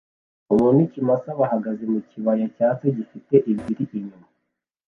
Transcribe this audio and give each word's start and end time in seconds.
Umuntu 0.51 0.77
n'ikimasa 0.77 1.29
bahagaze 1.39 1.83
mu 1.93 1.99
kibaya 2.09 2.45
cyatsi 2.55 2.85
gifite 2.97 3.35
ibiti 3.49 3.83
inyuma 3.97 4.27